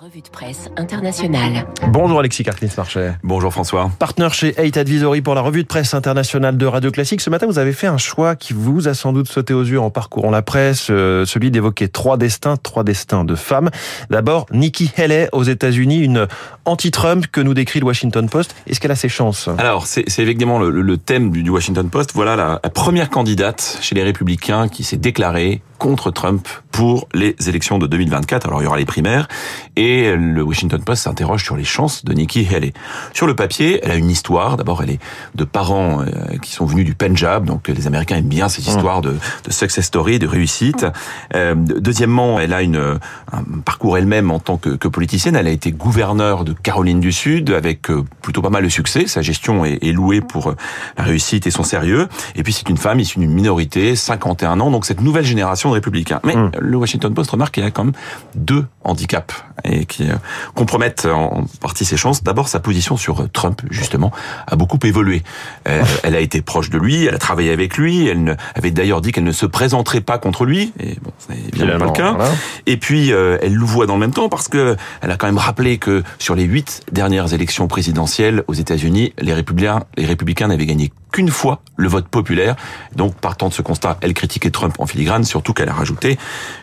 revue 0.00 0.20
de 0.20 0.28
presse 0.28 0.68
internationale. 0.76 1.66
Bonjour 1.88 2.20
Alexis 2.20 2.44
Carclis-Marchais. 2.44 3.14
Bonjour 3.24 3.52
François. 3.52 3.90
Partenaire 3.98 4.32
chez 4.32 4.54
8 4.56 4.76
Advisory 4.76 5.22
pour 5.22 5.34
la 5.34 5.40
revue 5.40 5.62
de 5.64 5.66
presse 5.66 5.92
internationale 5.92 6.56
de 6.56 6.66
Radio 6.66 6.92
Classique. 6.92 7.20
Ce 7.20 7.30
matin, 7.30 7.46
vous 7.46 7.58
avez 7.58 7.72
fait 7.72 7.88
un 7.88 7.96
choix 7.96 8.36
qui 8.36 8.52
vous 8.52 8.86
a 8.86 8.94
sans 8.94 9.12
doute 9.12 9.28
sauté 9.28 9.54
aux 9.54 9.64
yeux 9.64 9.80
en 9.80 9.90
parcourant 9.90 10.30
la 10.30 10.42
presse, 10.42 10.88
euh, 10.90 11.24
celui 11.24 11.50
d'évoquer 11.50 11.88
trois 11.88 12.16
destins, 12.16 12.56
trois 12.56 12.84
destins 12.84 13.24
de 13.24 13.34
femmes. 13.34 13.70
D'abord, 14.08 14.46
Nikki 14.52 14.92
Haley 14.96 15.30
aux 15.32 15.42
États-Unis, 15.42 15.98
une 15.98 16.28
anti-Trump 16.64 17.26
que 17.32 17.40
nous 17.40 17.54
décrit 17.54 17.80
le 17.80 17.86
Washington 17.86 18.28
Post. 18.28 18.54
Est-ce 18.68 18.78
qu'elle 18.78 18.92
a 18.92 18.96
ses 18.96 19.08
chances? 19.08 19.48
Alors, 19.58 19.86
c'est 19.86 20.06
évidemment 20.18 20.60
le, 20.60 20.70
le, 20.70 20.96
thème 20.96 21.30
du, 21.30 21.50
Washington 21.50 21.90
Post. 21.90 22.12
Voilà 22.14 22.36
la, 22.36 22.60
la 22.62 22.70
première 22.70 23.10
candidate 23.10 23.78
chez 23.80 23.96
les 23.96 24.04
Républicains 24.04 24.68
qui 24.68 24.84
s'est 24.84 24.96
déclarée 24.96 25.60
contre 25.78 26.10
Trump 26.10 26.46
pour 26.72 27.08
les 27.14 27.34
élections 27.48 27.78
de 27.78 27.86
2024. 27.86 28.46
Alors 28.46 28.60
il 28.60 28.64
y 28.64 28.68
aura 28.68 28.76
les 28.76 28.84
primaires 28.84 29.28
et 29.76 30.14
le 30.14 30.42
Washington 30.42 30.82
Post 30.82 31.04
s'interroge 31.04 31.44
sur 31.44 31.56
les 31.56 31.64
chances 31.64 32.04
de 32.04 32.12
Nikki 32.12 32.46
Haley. 32.52 32.72
Sur 33.12 33.26
le 33.26 33.34
papier, 33.34 33.80
elle 33.82 33.90
a 33.90 33.94
une 33.94 34.10
histoire. 34.10 34.56
D'abord, 34.56 34.82
elle 34.82 34.90
est 34.90 35.00
de 35.34 35.44
parents 35.44 36.02
euh, 36.02 36.36
qui 36.42 36.52
sont 36.52 36.66
venus 36.66 36.84
du 36.84 36.94
Punjab, 36.94 37.46
donc 37.46 37.68
les 37.68 37.86
Américains 37.86 38.16
aiment 38.16 38.28
bien 38.28 38.48
cette 38.48 38.66
mmh. 38.66 38.70
histoire 38.70 39.00
de, 39.00 39.16
de 39.44 39.50
success 39.50 39.86
story, 39.86 40.18
de 40.18 40.26
réussite. 40.26 40.86
Euh, 41.34 41.54
deuxièmement, 41.56 42.40
elle 42.40 42.52
a 42.52 42.62
une, 42.62 42.98
un 43.32 43.42
parcours 43.64 43.98
elle-même 43.98 44.30
en 44.30 44.40
tant 44.40 44.56
que, 44.56 44.70
que, 44.70 44.88
politicienne. 44.88 45.36
Elle 45.36 45.46
a 45.46 45.50
été 45.50 45.72
gouverneure 45.72 46.44
de 46.44 46.52
Caroline 46.52 47.00
du 47.00 47.12
Sud 47.12 47.50
avec 47.50 47.90
euh, 47.90 48.04
plutôt 48.22 48.42
pas 48.42 48.50
mal 48.50 48.64
de 48.64 48.68
succès. 48.68 49.06
Sa 49.06 49.22
gestion 49.22 49.64
est, 49.64 49.78
est 49.82 49.92
louée 49.92 50.20
pour 50.20 50.54
la 50.96 51.04
réussite 51.04 51.46
et 51.46 51.50
son 51.50 51.62
sérieux. 51.62 52.08
Et 52.34 52.42
puis 52.42 52.52
c'est 52.52 52.68
une 52.68 52.76
femme 52.76 53.00
issue 53.00 53.18
d'une 53.18 53.32
minorité, 53.32 53.96
51 53.96 54.60
ans. 54.60 54.70
Donc 54.70 54.86
cette 54.86 55.00
nouvelle 55.00 55.24
génération 55.24 55.67
de 55.68 55.74
républicains. 55.74 56.20
Mais 56.24 56.36
mmh. 56.36 56.52
le 56.58 56.76
Washington 56.76 57.14
Post 57.14 57.30
remarque 57.30 57.54
qu'il 57.54 57.64
y 57.64 57.66
a 57.66 57.70
quand 57.70 57.84
même 57.84 57.94
deux 58.34 58.66
handicaps 58.88 59.44
et 59.64 59.86
qui 59.86 60.04
euh, 60.04 60.14
compromettent 60.54 61.06
en 61.06 61.44
partie 61.60 61.84
ses 61.84 61.96
chances. 61.96 62.22
D'abord, 62.22 62.48
sa 62.48 62.60
position 62.60 62.96
sur 62.96 63.22
euh, 63.22 63.28
Trump, 63.32 63.62
justement, 63.70 64.12
a 64.46 64.56
beaucoup 64.56 64.78
évolué. 64.84 65.22
Elle, 65.64 65.84
elle, 66.02 66.14
a 66.14 66.20
été 66.20 66.42
proche 66.42 66.70
de 66.70 66.78
lui, 66.78 67.06
elle 67.06 67.14
a 67.14 67.18
travaillé 67.18 67.52
avec 67.52 67.76
lui, 67.76 68.06
elle 68.06 68.36
avait 68.54 68.70
d'ailleurs 68.70 69.00
dit 69.00 69.12
qu'elle 69.12 69.24
ne 69.24 69.32
se 69.32 69.46
présenterait 69.46 70.00
pas 70.00 70.18
contre 70.18 70.44
lui, 70.44 70.72
et 70.80 70.96
bon, 71.02 71.12
c'est 71.18 71.54
bien 71.54 71.78
pas 71.78 71.86
le 71.86 71.90
cas. 71.92 72.12
Voilà. 72.12 72.32
Et 72.66 72.76
puis, 72.76 73.12
euh, 73.12 73.38
elle 73.42 73.54
le 73.54 73.64
voit 73.64 73.86
dans 73.86 73.94
le 73.94 74.00
même 74.00 74.12
temps 74.12 74.28
parce 74.28 74.48
que 74.48 74.76
elle 75.00 75.10
a 75.10 75.16
quand 75.16 75.26
même 75.26 75.38
rappelé 75.38 75.78
que 75.78 76.02
sur 76.18 76.34
les 76.34 76.44
huit 76.44 76.82
dernières 76.92 77.32
élections 77.34 77.68
présidentielles 77.68 78.44
aux 78.46 78.54
États-Unis, 78.54 79.12
les 79.20 79.34
républicains, 79.34 79.84
les 79.96 80.06
républicains 80.06 80.48
n'avaient 80.48 80.66
gagné 80.66 80.92
qu'une 81.12 81.30
fois 81.30 81.62
le 81.76 81.88
vote 81.88 82.08
populaire. 82.08 82.56
Donc, 82.94 83.14
partant 83.14 83.48
de 83.48 83.54
ce 83.54 83.62
constat, 83.62 83.96
elle 84.02 84.14
critiquait 84.14 84.50
Trump 84.50 84.74
en 84.78 84.86
filigrane, 84.86 85.24
surtout 85.24 85.52
qu'elle 85.52 85.68
a 85.68 85.74
rajouté 85.74 86.18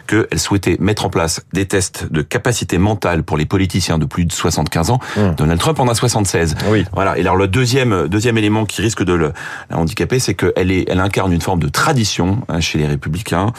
qu'elle 0.08 0.40
souhaitait 0.40 0.78
mettre 0.80 1.06
en 1.06 1.10
place 1.10 1.46
des 1.54 1.66
tests 1.66 2.12
de 2.12 2.15
capacité 2.22 2.78
mentale 2.78 3.24
pour 3.24 3.38
les 3.38 3.46
politiciens 3.46 3.98
de 3.98 4.06
plus 4.06 4.26
de 4.26 4.32
75 4.32 4.90
ans. 4.90 5.00
Mmh. 5.18 5.22
Donald 5.38 5.60
Trump 5.60 5.80
en 5.80 5.88
a 5.88 5.96
76. 5.96 6.56
Oui. 6.70 6.86
Voilà. 6.94 7.18
Et 7.18 7.22
alors, 7.22 7.36
le 7.36 7.48
deuxième, 7.48 8.08
deuxième 8.08 8.38
élément 8.38 8.66
qui 8.66 8.82
risque 8.82 9.04
de 9.04 9.14
le, 9.14 9.34
la 9.70 9.78
handicaper, 9.78 10.20
c'est 10.20 10.34
qu'elle 10.34 10.72
est, 10.72 10.86
elle 10.90 11.00
incarne 11.00 11.32
une 11.32 11.42
forme 11.42 11.60
de 11.60 11.70
tradition 11.70 12.42
hein, 12.48 12.60
chez 12.60 12.78
les 12.78 12.88
républicains, 12.88 13.52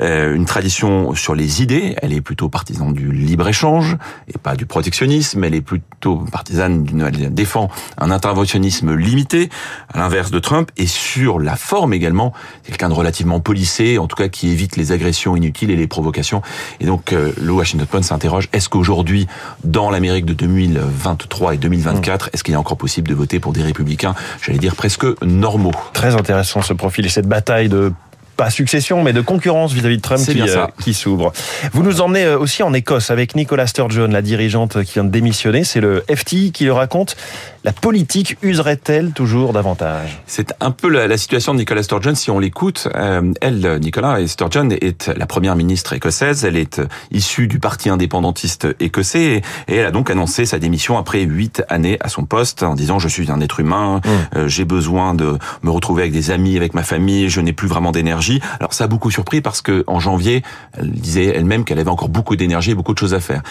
euh, 0.00 0.34
une 0.34 0.44
tradition 0.44 1.14
sur 1.14 1.34
les 1.34 1.62
idées. 1.62 1.96
Elle 2.02 2.12
est 2.12 2.20
plutôt 2.20 2.48
partisane 2.48 2.92
du 2.92 3.12
libre-échange 3.12 3.96
et 4.28 4.38
pas 4.38 4.56
du 4.56 4.66
protectionnisme. 4.66 5.42
Elle 5.44 5.54
est 5.54 5.60
plutôt 5.60 6.16
partisane 6.30 6.84
d'une, 6.84 7.02
elle 7.02 7.32
défend 7.34 7.70
un 7.98 8.10
interventionnisme 8.10 8.94
limité, 8.94 9.48
à 9.92 9.98
l'inverse 9.98 10.30
de 10.30 10.38
Trump 10.38 10.70
et 10.76 10.86
sur 10.86 11.38
la 11.38 11.56
forme 11.56 11.92
également, 11.92 12.32
quelqu'un 12.64 12.88
de 12.88 12.94
relativement 12.94 13.40
policé, 13.40 13.98
en 13.98 14.06
tout 14.06 14.16
cas 14.16 14.28
qui 14.28 14.50
évite 14.50 14.76
les 14.76 14.92
agressions 14.92 15.36
inutiles 15.36 15.70
et 15.70 15.76
les 15.76 15.86
provocations. 15.86 16.42
Et 16.80 16.86
donc 16.86 17.12
euh, 17.12 17.32
le 17.40 17.52
Washington 17.52 17.86
Post 17.86 18.01
s'interroge 18.02 18.48
est-ce 18.52 18.68
qu'aujourd'hui, 18.68 19.26
dans 19.64 19.90
l'Amérique 19.90 20.24
de 20.24 20.34
2023 20.34 21.54
et 21.54 21.56
2024, 21.58 22.26
mmh. 22.26 22.30
est-ce 22.32 22.44
qu'il 22.44 22.54
est 22.54 22.58
encore 22.58 22.76
possible 22.76 23.08
de 23.08 23.14
voter 23.14 23.40
pour 23.40 23.52
des 23.52 23.62
républicains, 23.62 24.14
j'allais 24.42 24.58
dire 24.58 24.76
presque 24.76 25.04
normaux? 25.22 25.72
Très 25.92 26.14
intéressant 26.14 26.62
ce 26.62 26.72
profil 26.72 27.06
et 27.06 27.08
cette 27.08 27.28
bataille 27.28 27.68
de 27.68 27.92
pas 28.36 28.50
succession, 28.50 29.02
mais 29.02 29.12
de 29.12 29.20
concurrence 29.20 29.72
vis-à-vis 29.72 29.94
-vis 29.94 29.98
de 29.98 30.02
Trump 30.02 30.24
qui, 30.24 30.40
euh, 30.40 30.66
qui 30.82 30.94
s'ouvre. 30.94 31.32
Vous 31.72 31.82
nous 31.82 32.00
emmenez 32.00 32.24
euh, 32.24 32.38
aussi 32.38 32.62
en 32.62 32.72
Écosse 32.72 33.10
avec 33.10 33.34
Nicola 33.34 33.66
Sturgeon, 33.66 34.08
la 34.08 34.22
dirigeante 34.22 34.82
qui 34.84 34.94
vient 34.94 35.04
de 35.04 35.10
démissionner. 35.10 35.64
C'est 35.64 35.80
le 35.80 36.04
FT 36.08 36.52
qui 36.52 36.64
le 36.64 36.72
raconte. 36.72 37.16
La 37.64 37.72
politique 37.72 38.36
userait-elle 38.42 39.12
toujours 39.12 39.52
davantage? 39.52 40.20
C'est 40.26 40.52
un 40.58 40.72
peu 40.72 40.88
la, 40.88 41.06
la, 41.06 41.16
situation 41.16 41.54
de 41.54 41.58
Nicola 41.58 41.84
Sturgeon 41.84 42.16
si 42.16 42.28
on 42.30 42.40
l'écoute. 42.40 42.88
Euh, 42.96 43.32
elle, 43.40 43.78
Nicola 43.80 44.26
Sturgeon, 44.26 44.70
est 44.70 45.06
la 45.16 45.26
première 45.26 45.54
ministre 45.54 45.92
écossaise. 45.92 46.44
Elle 46.44 46.56
est 46.56 46.80
euh, 46.80 46.86
issue 47.12 47.46
du 47.46 47.60
parti 47.60 47.88
indépendantiste 47.88 48.66
écossais 48.80 49.22
et, 49.22 49.42
et, 49.68 49.76
elle 49.76 49.86
a 49.86 49.92
donc 49.92 50.10
annoncé 50.10 50.44
sa 50.44 50.58
démission 50.58 50.98
après 50.98 51.20
huit 51.20 51.62
années 51.68 51.98
à 52.00 52.08
son 52.08 52.24
poste 52.24 52.64
en 52.64 52.74
disant 52.74 52.98
je 52.98 53.08
suis 53.08 53.30
un 53.30 53.40
être 53.40 53.60
humain, 53.60 54.00
mmh. 54.04 54.38
euh, 54.38 54.48
j'ai 54.48 54.64
besoin 54.64 55.14
de 55.14 55.38
me 55.62 55.70
retrouver 55.70 56.02
avec 56.02 56.12
des 56.12 56.32
amis, 56.32 56.56
avec 56.56 56.74
ma 56.74 56.82
famille, 56.82 57.28
je 57.28 57.40
n'ai 57.40 57.52
plus 57.52 57.68
vraiment 57.68 57.92
d'énergie. 57.92 58.21
Alors 58.60 58.72
ça 58.72 58.84
a 58.84 58.86
beaucoup 58.86 59.10
surpris 59.10 59.40
parce 59.40 59.62
que 59.62 59.84
en 59.86 60.00
janvier, 60.00 60.42
elle 60.74 60.90
disait 60.90 61.26
elle-même 61.26 61.64
qu'elle 61.64 61.78
avait 61.78 61.90
encore 61.90 62.08
beaucoup 62.08 62.36
d'énergie 62.36 62.70
et 62.70 62.74
beaucoup 62.74 62.94
de 62.94 62.98
choses 62.98 63.14
à 63.14 63.20
faire. 63.20 63.42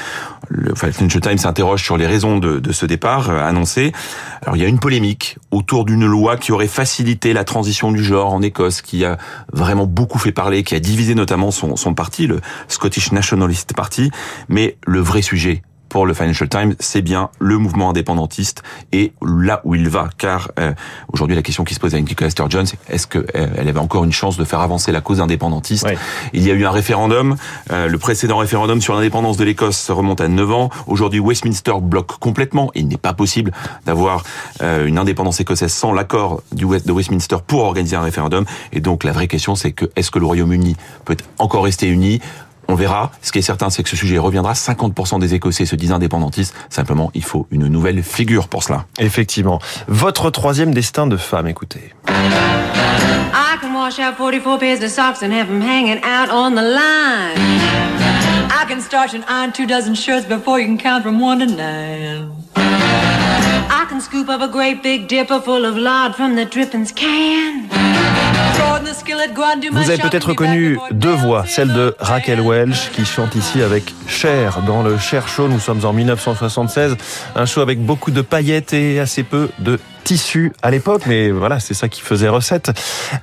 Le 0.49 0.73
Financial 0.75 1.21
Times 1.21 1.37
s'interroge 1.37 1.83
sur 1.83 1.97
les 1.97 2.07
raisons 2.07 2.37
de, 2.37 2.59
de 2.59 2.71
ce 2.71 2.85
départ 2.85 3.29
euh, 3.29 3.45
annoncé. 3.45 3.91
Alors 4.43 4.55
il 4.55 4.61
y 4.61 4.65
a 4.65 4.67
une 4.67 4.79
polémique 4.79 5.37
autour 5.51 5.85
d'une 5.85 6.05
loi 6.05 6.37
qui 6.37 6.51
aurait 6.51 6.67
facilité 6.67 7.33
la 7.33 7.43
transition 7.43 7.91
du 7.91 8.03
genre 8.03 8.33
en 8.33 8.41
Écosse, 8.41 8.81
qui 8.81 9.05
a 9.05 9.17
vraiment 9.51 9.85
beaucoup 9.85 10.19
fait 10.19 10.31
parler, 10.31 10.63
qui 10.63 10.75
a 10.75 10.79
divisé 10.79 11.15
notamment 11.15 11.51
son, 11.51 11.75
son 11.75 11.93
parti, 11.93 12.27
le 12.27 12.39
Scottish 12.67 13.11
Nationalist 13.11 13.73
Party. 13.73 14.11
Mais 14.49 14.77
le 14.85 14.99
vrai 14.99 15.21
sujet, 15.21 15.61
pour 15.91 16.05
le 16.05 16.13
Financial 16.13 16.47
Times, 16.47 16.73
c'est 16.79 17.01
bien 17.01 17.29
le 17.39 17.57
mouvement 17.57 17.89
indépendantiste 17.89 18.63
et 18.93 19.11
là 19.21 19.59
où 19.65 19.75
il 19.75 19.89
va. 19.89 20.09
Car 20.17 20.49
euh, 20.57 20.71
aujourd'hui, 21.11 21.35
la 21.35 21.41
question 21.41 21.65
qui 21.65 21.73
se 21.73 21.81
pose 21.81 21.93
à 21.93 21.99
Nicola 21.99 22.29
Sturgeon, 22.29 22.63
est-ce 22.87 23.07
qu'elle 23.07 23.25
euh, 23.35 23.69
avait 23.69 23.77
encore 23.77 24.05
une 24.05 24.13
chance 24.13 24.37
de 24.37 24.45
faire 24.45 24.61
avancer 24.61 24.93
la 24.93 25.01
cause 25.01 25.19
indépendantiste 25.19 25.83
ouais. 25.83 25.97
Il 26.31 26.47
y 26.47 26.49
a 26.49 26.53
eu 26.53 26.65
un 26.65 26.71
référendum. 26.71 27.35
Euh, 27.71 27.87
le 27.87 27.97
précédent 27.97 28.37
référendum 28.37 28.81
sur 28.81 28.95
l'indépendance 28.95 29.35
de 29.35 29.43
l'Écosse 29.43 29.91
remonte 29.91 30.21
à 30.21 30.29
9 30.29 30.51
ans. 30.51 30.69
Aujourd'hui, 30.87 31.19
Westminster 31.19 31.73
bloque 31.81 32.17
complètement. 32.19 32.71
Il 32.73 32.87
n'est 32.87 32.95
pas 32.95 33.13
possible 33.13 33.51
d'avoir 33.85 34.23
euh, 34.61 34.85
une 34.85 34.97
indépendance 34.97 35.41
écossaise 35.41 35.73
sans 35.73 35.91
l'accord 35.91 36.41
du 36.53 36.63
West, 36.63 36.87
de 36.87 36.93
Westminster 36.93 37.35
pour 37.45 37.63
organiser 37.63 37.97
un 37.97 38.01
référendum. 38.01 38.45
Et 38.71 38.79
donc, 38.79 39.03
la 39.03 39.11
vraie 39.11 39.27
question, 39.27 39.55
c'est 39.55 39.73
que 39.73 39.91
est-ce 39.97 40.09
que 40.09 40.19
le 40.19 40.25
Royaume-Uni 40.25 40.77
peut 41.03 41.17
encore 41.37 41.65
rester 41.65 41.89
uni? 41.89 42.21
On 42.71 42.75
verra. 42.75 43.11
Ce 43.21 43.31
qui 43.31 43.39
est 43.39 43.43
certain, 43.43 43.69
c'est 43.69 43.83
que 43.83 43.89
ce 43.89 43.95
sujet 43.95 44.17
reviendra. 44.17 44.53
50% 44.53 45.19
des 45.19 45.33
Écossais 45.33 45.65
se 45.65 45.75
disent 45.75 45.91
indépendantistes. 45.91 46.55
Simplement, 46.69 47.11
il 47.13 47.23
faut 47.23 47.47
une 47.51 47.67
nouvelle 47.67 48.01
figure 48.01 48.47
pour 48.47 48.63
cela. 48.63 48.85
Effectivement. 48.97 49.59
Votre 49.87 50.29
troisième 50.29 50.73
destin 50.73 51.07
de 51.07 51.17
femme, 51.17 51.47
écoutez. 51.47 51.93
I 52.07 53.57
can 53.61 53.73
wash 53.73 53.99
out 53.99 54.15
44 54.17 54.57
pairs 54.59 54.83
of 54.83 54.89
socks 54.89 55.21
and 55.21 55.31
have 55.31 55.47
them 55.47 55.61
hanging 55.61 55.99
out 56.03 56.29
on 56.31 56.51
the 56.51 56.63
line. 56.63 57.37
I 58.49 58.65
can 58.67 58.79
start 58.79 59.13
and 59.13 59.23
iron 59.27 59.51
two 59.51 59.65
dozen 59.65 59.95
shirts 59.95 60.25
before 60.25 60.59
you 60.59 60.65
can 60.65 60.77
count 60.77 61.03
from 61.03 61.21
one 61.21 61.39
to 61.39 61.45
nine. 61.45 62.31
I 62.55 63.85
can 63.89 64.01
scoop 64.01 64.29
up 64.29 64.41
a 64.41 64.47
great 64.47 64.81
big 64.81 65.07
dipper 65.07 65.41
full 65.41 65.65
of 65.65 65.75
lard 65.75 66.15
from 66.15 66.35
the 66.35 66.45
drippings 66.45 66.91
can. 66.91 67.69
Vous 69.71 69.89
avez 69.89 69.97
peut-être 69.97 70.29
reconnu 70.29 70.77
deux 70.91 71.13
voix, 71.13 71.45
celle 71.47 71.73
de 71.73 71.95
Raquel 71.99 72.41
Welch 72.41 72.91
qui 72.91 73.05
chante 73.05 73.35
ici 73.35 73.61
avec 73.61 73.93
Cher 74.07 74.61
dans 74.65 74.83
le 74.83 74.97
Cher 74.97 75.27
Show. 75.27 75.47
Nous 75.47 75.59
sommes 75.59 75.85
en 75.85 75.93
1976, 75.93 76.95
un 77.35 77.45
show 77.45 77.61
avec 77.61 77.83
beaucoup 77.83 78.11
de 78.11 78.21
paillettes 78.21 78.73
et 78.73 78.99
assez 78.99 79.23
peu 79.23 79.49
de 79.59 79.79
tissu 80.03 80.51
à 80.61 80.71
l'époque, 80.71 81.03
mais 81.07 81.31
voilà, 81.31 81.59
c'est 81.59 81.73
ça 81.73 81.89
qui 81.89 82.01
faisait 82.01 82.27
recette. 82.27 82.71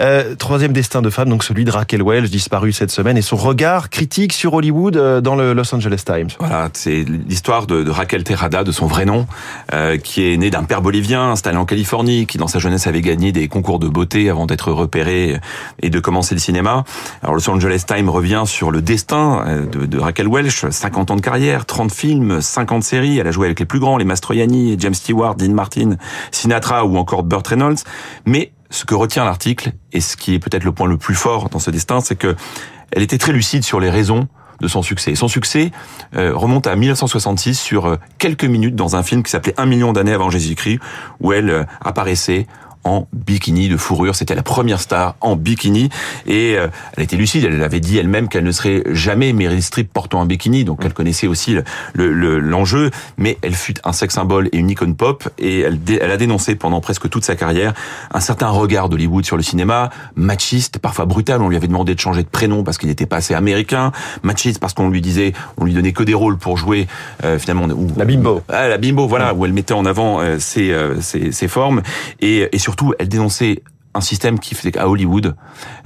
Euh, 0.00 0.34
troisième 0.34 0.72
destin 0.72 1.03
de 1.03 1.11
femme, 1.11 1.28
donc 1.28 1.44
celui 1.44 1.65
de 1.65 1.71
Raquel 1.71 2.03
Welch, 2.03 2.31
disparu 2.31 2.72
cette 2.72 2.91
semaine, 2.91 3.16
et 3.16 3.22
son 3.22 3.37
regard 3.37 3.91
critique 3.91 4.33
sur 4.33 4.55
Hollywood 4.55 4.97
euh, 4.97 5.21
dans 5.21 5.37
le 5.37 5.53
Los 5.53 5.75
Angeles 5.75 6.03
Times. 6.05 6.28
Voilà, 6.38 6.69
c'est 6.72 7.05
l'histoire 7.28 7.67
de, 7.67 7.88
Raquel 7.88 8.25
Terrada, 8.25 8.64
de 8.64 8.73
son 8.73 8.87
vrai 8.87 9.05
nom, 9.05 9.26
euh, 9.73 9.99
qui 9.99 10.32
est 10.32 10.37
né 10.37 10.50
d'un 10.50 10.64
père 10.64 10.82
bolivien 10.82 11.31
installé 11.31 11.56
en 11.56 11.64
Californie, 11.64 12.26
qui 12.26 12.38
dans 12.38 12.47
sa 12.47 12.58
jeunesse 12.58 12.87
avait 12.87 13.03
gagné 13.03 13.32
des 13.32 13.49
concours 13.49 13.79
de 13.79 13.88
beauté 13.88 14.31
avant 14.31 14.47
d'être 14.47 14.73
repéré 14.73 15.41
et 15.82 15.91
de 15.91 16.00
commencer 16.00 16.35
le 16.35 16.41
cinéma. 16.41 16.85
Alors 17.23 17.35
Los 17.35 17.49
Angeles 17.50 17.85
Times 17.87 18.08
revient 18.08 18.44
sur 18.47 18.70
le 18.70 18.82
destin 18.82 19.44
de, 19.70 19.87
de 19.87 19.99
Raquel 19.99 20.29
Welch, 20.29 20.69
50 20.70 21.11
ans 21.11 21.17
de 21.17 21.20
carrière, 21.20 21.67
30 21.67 21.93
films, 21.93 22.41
50 22.41 22.82
séries, 22.82 23.19
elle 23.19 23.26
a 23.26 23.31
joué 23.31 23.47
avec 23.47 23.61
les 23.61 23.67
plus 23.67 23.81
grands, 23.81 23.97
les 23.97 24.05
Mastroianni, 24.05 24.76
James 24.79 24.94
Stewart, 24.94 25.35
Dean 25.35 25.53
Martin, 25.53 25.97
Sinatra, 26.31 26.68
ou 26.85 26.97
encore 26.97 27.23
Burt 27.23 27.47
Reynolds. 27.47 27.79
Mais 28.26 28.53
ce 28.70 28.85
que 28.85 28.94
retient 28.94 29.25
l'article, 29.25 29.73
et 29.93 30.00
ce 30.00 30.17
qui 30.17 30.35
est 30.35 30.38
peut-être 30.38 30.65
le 30.65 30.73
point 30.73 30.87
le 30.87 30.99
plus 30.99 31.15
fort 31.15 31.49
dans 31.49 31.59
ce 31.59 31.70
destin, 31.70 32.00
c'est 32.00 32.17
que 32.17 32.37
elle 32.91 33.03
était 33.03 33.19
très 33.19 33.32
lucide 33.32 33.65
sur 33.65 33.81
les 33.81 33.91
raisons 33.91 34.29
de 34.61 34.69
son 34.69 34.82
succès. 34.82 35.15
Son 35.15 35.29
succès 35.29 35.70
euh, 36.17 36.35
remonte 36.35 36.67
à 36.67 36.75
1966 36.75 37.59
sur 37.59 37.87
euh, 37.87 37.97
quelques 38.19 38.44
minutes 38.44 38.75
dans 38.75 38.97
un 38.97 39.03
film 39.03 39.23
qui 39.23 39.31
s'appelait 39.31 39.55
Un 39.56 39.67
million 39.67 39.93
d'années 39.93 40.12
avant 40.12 40.31
Jésus-Christ, 40.31 40.81
où 41.20 41.32
elle 41.32 41.50
euh, 41.50 41.65
apparaissait 41.81 42.47
en 42.88 43.06
bikini 43.12 43.69
de 43.69 43.76
fourrure. 43.76 44.17
C'était 44.17 44.35
la 44.35 44.43
première 44.43 44.81
star 44.81 45.17
en 45.20 45.37
bikini 45.37 45.90
et 46.26 46.56
euh, 46.56 46.69
elle 46.96 47.05
était 47.05 47.17
lucide. 47.17 47.44
Elle 47.44 47.62
avait 47.62 47.81
dit 47.81 47.99
elle-même 47.99 48.29
qu'elle 48.29 48.44
ne 48.44 48.52
serait 48.52 48.82
jamais 48.87 49.32
Meryl 49.32 49.62
Streep 49.62 49.93
portant 49.93 50.20
un 50.20 50.26
bikini, 50.26 50.64
donc 50.64 50.81
elle 50.85 50.94
connaissait 50.94 51.26
aussi 51.26 51.56
l'enjeu. 51.94 52.85
Le, 52.85 52.90
mais 53.19 53.38
elle 53.43 53.55
fut 53.55 53.75
un 53.85 53.93
sex 53.93 54.14
symbole 54.14 54.49
et 54.52 54.58
une 54.58 54.70
icône 54.70 54.96
pop 54.96 55.29
et 55.38 55.61
elle, 55.61 55.79
elle 56.00 56.11
a 56.11 56.17
dénoncé 56.17 56.55
pendant 56.55 56.81
presque 56.81 57.08
toute 57.08 57.25
sa 57.25 57.37
carrière 57.37 57.75
un 58.12 58.20
certain 58.20 58.49
regard 58.49 58.88
d'Hollywood 58.88 59.25
sur 59.25 59.37
le 59.37 59.43
cinéma, 59.43 59.91
machiste, 60.17 60.79
parfois 60.79 61.05
brutal. 61.05 61.43
On 61.43 61.49
lui 61.49 61.56
avait 61.56 61.69
demandé 61.69 61.94
de 61.94 62.00
changer 62.00 62.23
de 62.23 62.29
prénom 62.29 62.64
parce 62.64 62.79
qu'il 62.79 62.88
n'était 62.88 63.06
pas 63.06 63.17
assez 63.17 63.34
américain, 63.34 63.93
machiste 64.23 64.61
parce 64.61 64.73
qu'on 64.73 64.88
lui 64.88 65.00
disait, 65.00 65.32
on 65.56 65.64
lui 65.64 65.75
donnait 65.75 65.93
que 65.93 66.02
des 66.02 66.14
rôles 66.14 66.38
pour 66.38 66.56
jouer 66.56 66.87
euh, 67.25 67.38
finalement. 67.38 67.67
la 67.96 68.05
bimbo. 68.05 68.43
Ah, 68.49 68.69
la 68.69 68.79
bimbo, 68.79 69.06
voilà, 69.06 69.34
où 69.34 69.44
elle 69.44 69.52
mettait 69.52 69.75
en 69.75 69.84
avant 69.84 70.20
euh, 70.20 70.38
ses, 70.38 70.70
euh, 70.70 71.00
ses, 71.00 71.32
ses, 71.32 71.49
formes 71.49 71.82
et, 72.20 72.49
et 72.52 72.58
surtout 72.58 72.78
elle 72.99 73.09
dénonçait 73.09 73.63
un 73.95 74.01
système 74.01 74.39
qui 74.39 74.55
faisait 74.55 74.73
qu'à 74.73 74.89
Hollywood, 74.89 75.35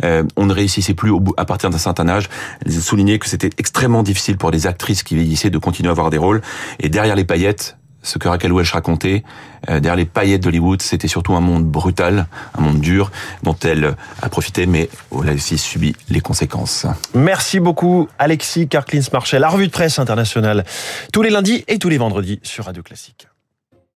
euh, 0.04 0.24
on 0.36 0.46
ne 0.46 0.52
réussissait 0.52 0.94
plus 0.94 1.10
au 1.10 1.20
bout, 1.20 1.34
à 1.36 1.44
partir 1.44 1.70
d'un 1.70 1.78
certain 1.78 2.08
âge. 2.08 2.28
Elle 2.64 2.76
a 2.76 2.80
souligné 2.80 3.18
que 3.18 3.26
c'était 3.26 3.50
extrêmement 3.58 4.02
difficile 4.02 4.36
pour 4.36 4.50
des 4.50 4.66
actrices 4.66 5.02
qui 5.02 5.14
vieillissaient 5.14 5.50
de 5.50 5.58
continuer 5.58 5.88
à 5.88 5.92
avoir 5.92 6.10
des 6.10 6.18
rôles. 6.18 6.42
Et 6.80 6.88
derrière 6.88 7.16
les 7.16 7.24
paillettes, 7.24 7.76
ce 8.02 8.18
que 8.18 8.28
Raquel 8.28 8.52
Welch 8.52 8.72
racontait, 8.72 9.22
euh, 9.68 9.78
derrière 9.78 9.96
les 9.96 10.04
paillettes 10.04 10.42
d'Hollywood, 10.42 10.82
c'était 10.82 11.08
surtout 11.08 11.34
un 11.34 11.40
monde 11.40 11.64
brutal, 11.64 12.26
un 12.58 12.60
monde 12.60 12.80
dur, 12.80 13.12
dont 13.44 13.56
elle 13.62 13.94
a 14.20 14.28
profité, 14.28 14.66
mais 14.66 14.90
elle 15.22 15.28
a 15.28 15.32
aussi 15.32 15.56
subi 15.56 15.94
les 16.08 16.20
conséquences. 16.20 16.86
Merci 17.14 17.60
beaucoup, 17.60 18.08
Alexis 18.18 18.66
Karklins-Marchel. 18.68 19.40
La 19.40 19.48
revue 19.48 19.68
de 19.68 19.72
presse 19.72 19.98
internationale, 19.98 20.64
tous 21.12 21.22
les 21.22 21.30
lundis 21.30 21.64
et 21.68 21.78
tous 21.78 21.88
les 21.88 21.98
vendredis 21.98 22.40
sur 22.42 22.64
Radio 22.64 22.82
Classique. 22.82 23.28